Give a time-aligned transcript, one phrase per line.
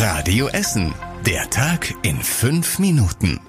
[0.00, 0.94] Radio Essen.
[1.26, 3.40] Der Tag in fünf Minuten.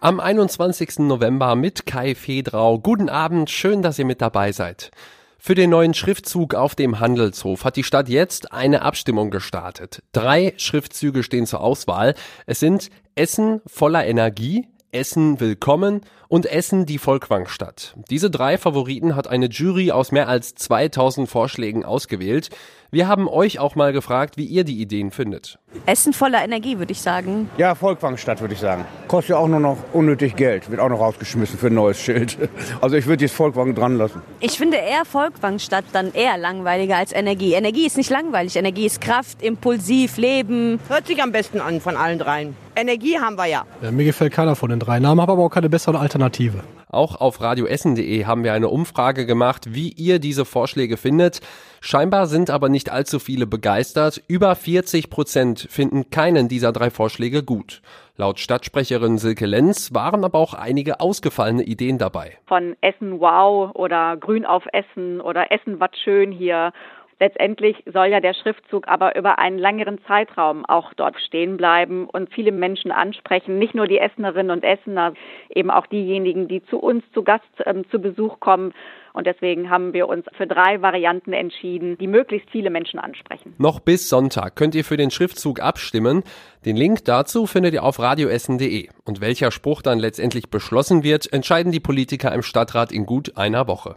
[0.00, 1.00] Am 21.
[1.00, 2.78] November mit Kai Fedrau.
[2.78, 4.90] Guten Abend, schön, dass ihr mit dabei seid.
[5.38, 10.02] Für den neuen Schriftzug auf dem Handelshof hat die Stadt jetzt eine Abstimmung gestartet.
[10.12, 12.14] Drei Schriftzüge stehen zur Auswahl.
[12.46, 17.94] Es sind Essen voller Energie, Essen willkommen und Essen die Volkwangstadt.
[18.08, 22.48] Diese drei Favoriten hat eine Jury aus mehr als 2000 Vorschlägen ausgewählt.
[22.90, 25.58] Wir haben euch auch mal gefragt, wie ihr die Ideen findet.
[25.84, 27.50] Essen voller Energie, würde ich sagen.
[27.58, 28.86] Ja, Volkwangstadt, würde ich sagen.
[29.06, 30.70] Kostet ja auch nur noch unnötig Geld.
[30.70, 32.36] Wird auch noch rausgeschmissen für ein neues Schild.
[32.80, 34.22] Also ich würde jetzt Volkwang dran lassen.
[34.40, 37.54] Ich finde eher Volkwangstadt dann eher langweiliger als Energie.
[37.54, 38.56] Energie ist nicht langweilig.
[38.56, 40.78] Energie ist Kraft, impulsiv, Leben.
[40.88, 42.56] Hört sich am besten an von allen dreien.
[42.76, 43.64] Energie haben wir ja.
[43.82, 46.62] ja mir gefällt keiner von den drei Namen, habe aber auch keine bessere Alternative.
[46.88, 51.40] Auch auf radioessen.de haben wir eine Umfrage gemacht, wie ihr diese Vorschläge findet.
[51.80, 54.22] Scheinbar sind aber nicht allzu viele begeistert.
[54.28, 57.82] Über 40 Prozent finden keinen dieser drei Vorschläge gut.
[58.16, 62.36] Laut Stadtsprecherin Silke Lenz waren aber auch einige ausgefallene Ideen dabei.
[62.46, 66.72] Von Essen Wow oder Grün auf Essen oder Essen was schön hier
[67.20, 72.32] Letztendlich soll ja der Schriftzug aber über einen längeren Zeitraum auch dort stehen bleiben und
[72.32, 75.14] viele Menschen ansprechen, nicht nur die Essenerinnen und Essener,
[75.52, 78.72] eben auch diejenigen, die zu uns zu Gast ähm, zu Besuch kommen.
[79.14, 83.52] Und deswegen haben wir uns für drei Varianten entschieden, die möglichst viele Menschen ansprechen.
[83.58, 86.22] Noch bis Sonntag könnt ihr für den Schriftzug abstimmen.
[86.64, 88.90] Den Link dazu findet ihr auf radioessen.de.
[89.04, 93.66] Und welcher Spruch dann letztendlich beschlossen wird, entscheiden die Politiker im Stadtrat in gut einer
[93.66, 93.96] Woche.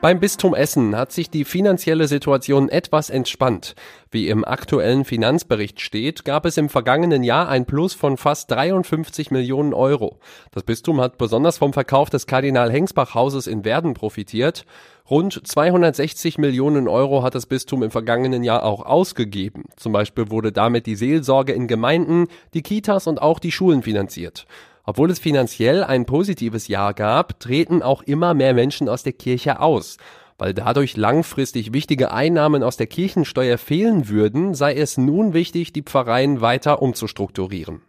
[0.00, 3.74] Beim Bistum Essen hat sich die finanzielle Situation etwas entspannt.
[4.10, 9.30] Wie im aktuellen Finanzbericht steht, gab es im vergangenen Jahr ein Plus von fast 53
[9.30, 10.18] Millionen Euro.
[10.52, 14.64] Das Bistum hat besonders vom Verkauf des Kardinal Hengsbach Hauses in Werden profitiert.
[15.10, 19.64] Rund 260 Millionen Euro hat das Bistum im vergangenen Jahr auch ausgegeben.
[19.76, 24.46] Zum Beispiel wurde damit die Seelsorge in Gemeinden, die Kitas und auch die Schulen finanziert.
[24.84, 29.60] Obwohl es finanziell ein positives Jahr gab, treten auch immer mehr Menschen aus der Kirche
[29.60, 29.98] aus.
[30.38, 35.82] Weil dadurch langfristig wichtige Einnahmen aus der Kirchensteuer fehlen würden, sei es nun wichtig, die
[35.82, 37.82] Pfarreien weiter umzustrukturieren.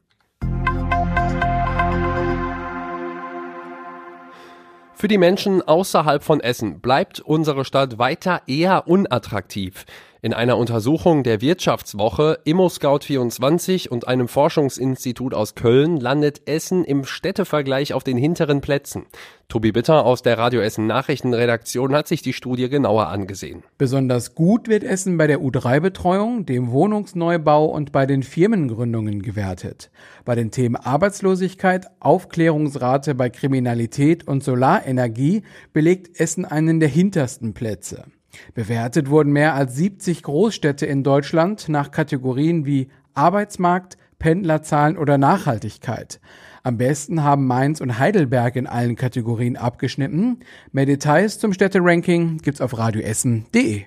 [5.02, 9.86] Für die Menschen außerhalb von Essen bleibt unsere Stadt weiter eher unattraktiv.
[10.24, 17.96] In einer Untersuchung der Wirtschaftswoche ImmoScout24 und einem Forschungsinstitut aus Köln landet Essen im Städtevergleich
[17.96, 19.08] auf den hinteren Plätzen.
[19.48, 23.64] Tobi Bitter aus der Radio Essen Nachrichtenredaktion hat sich die Studie genauer angesehen.
[23.80, 29.90] Besonders gut wird Essen bei der U3-Betreuung, dem Wohnungsneubau und bei den Firmengründungen gewertet.
[30.24, 35.42] Bei den Themen Arbeitslosigkeit, Aufklärungsrate bei Kriminalität und Solarenergie
[35.74, 38.06] belegt Essen einen der hintersten Plätze.
[38.54, 46.20] Bewertet wurden mehr als 70 Großstädte in Deutschland nach Kategorien wie Arbeitsmarkt, Pendlerzahlen oder Nachhaltigkeit.
[46.64, 50.42] Am besten haben Mainz und Heidelberg in allen Kategorien abgeschnitten.
[50.72, 53.86] Mehr Details zum Städteranking gibt's auf radioessen.de.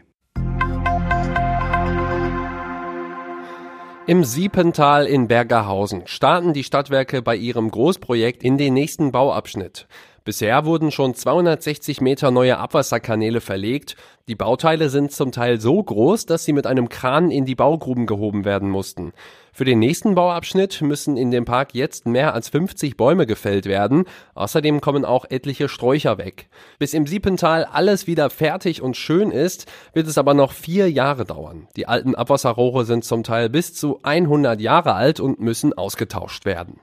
[4.06, 9.86] Im Siepental in Bergerhausen starten die Stadtwerke bei ihrem Großprojekt in den nächsten Bauabschnitt.
[10.24, 13.94] Bisher wurden schon 260 Meter neue Abwasserkanäle verlegt.
[14.26, 18.06] Die Bauteile sind zum Teil so groß, dass sie mit einem Kran in die Baugruben
[18.06, 19.12] gehoben werden mussten.
[19.52, 24.04] Für den nächsten Bauabschnitt müssen in dem Park jetzt mehr als 50 Bäume gefällt werden.
[24.34, 26.48] Außerdem kommen auch etliche Sträucher weg.
[26.78, 31.26] Bis im Siepental alles wieder fertig und schön ist, wird es aber noch vier Jahre
[31.26, 31.68] dauern.
[31.76, 36.80] Die alten Abwasserrohre sind zum Teil bis zu 100 Jahre alt und müssen ausgetauscht werden.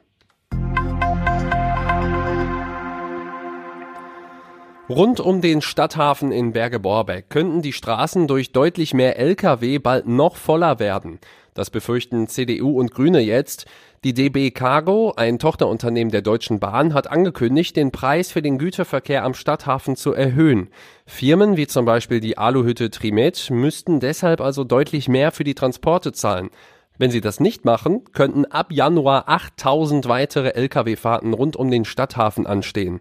[4.91, 10.35] Rund um den Stadthafen in Berge-Borbeck könnten die Straßen durch deutlich mehr Lkw bald noch
[10.35, 11.19] voller werden.
[11.53, 13.67] Das befürchten CDU und Grüne jetzt.
[14.03, 19.23] Die DB Cargo, ein Tochterunternehmen der Deutschen Bahn, hat angekündigt, den Preis für den Güterverkehr
[19.23, 20.67] am Stadthafen zu erhöhen.
[21.05, 26.11] Firmen wie zum Beispiel die Aluhütte Trimet müssten deshalb also deutlich mehr für die Transporte
[26.11, 26.49] zahlen.
[26.97, 32.45] Wenn sie das nicht machen, könnten ab Januar 8000 weitere Lkw-Fahrten rund um den Stadthafen
[32.45, 32.99] anstehen.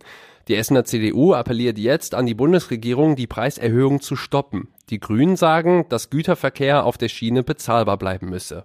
[0.50, 4.66] Die Essener CDU appelliert jetzt an die Bundesregierung, die Preiserhöhung zu stoppen.
[4.88, 8.64] Die Grünen sagen, dass Güterverkehr auf der Schiene bezahlbar bleiben müsse.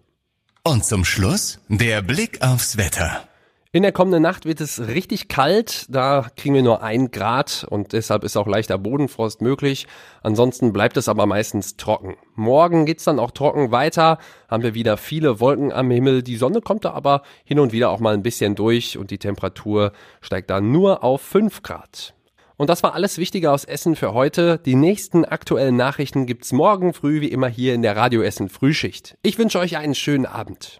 [0.63, 3.27] Und zum Schluss der Blick aufs Wetter.
[3.75, 5.87] In der kommenden Nacht wird es richtig kalt.
[5.89, 9.85] Da kriegen wir nur ein Grad und deshalb ist auch leichter Bodenfrost möglich.
[10.23, 12.15] Ansonsten bleibt es aber meistens trocken.
[12.35, 14.17] Morgen geht's dann auch trocken weiter.
[14.47, 16.23] Haben wir wieder viele Wolken am Himmel.
[16.23, 19.17] Die Sonne kommt da aber hin und wieder auch mal ein bisschen durch und die
[19.17, 22.13] Temperatur steigt dann nur auf 5 Grad.
[22.55, 24.57] Und das war alles Wichtige aus Essen für heute.
[24.57, 29.17] Die nächsten aktuellen Nachrichten gibt's morgen früh wie immer hier in der Radio Essen Frühschicht.
[29.21, 30.79] Ich wünsche euch einen schönen Abend.